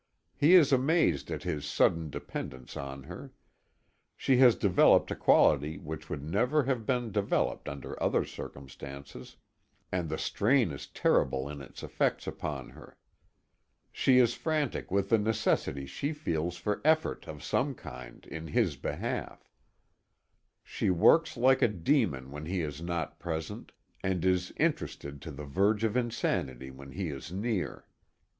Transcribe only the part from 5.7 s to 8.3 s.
which would never have been developed under other